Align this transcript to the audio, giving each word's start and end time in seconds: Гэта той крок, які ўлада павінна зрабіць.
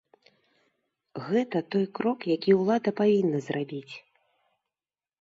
Гэта 1.27 1.57
той 1.77 1.85
крок, 2.01 2.19
які 2.35 2.51
ўлада 2.63 2.97
павінна 3.03 3.39
зрабіць. 3.49 3.95